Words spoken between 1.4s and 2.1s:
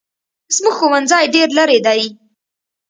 لري دی